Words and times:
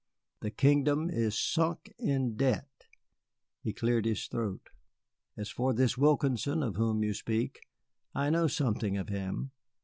The 0.39 0.49
kingdom 0.49 1.11
is 1.11 1.37
sunk 1.37 1.93
in 1.99 2.35
debt." 2.35 2.87
He 3.61 3.71
cleared 3.71 4.05
his 4.05 4.25
throat. 4.25 4.71
"As 5.37 5.49
for 5.51 5.73
this 5.75 5.95
Wilkinson 5.95 6.63
of 6.63 6.75
whom 6.75 7.03
you 7.03 7.13
speak, 7.13 7.67
I 8.15 8.31
know 8.31 8.47
something 8.47 8.97
of 8.97 9.09
him. 9.09 9.51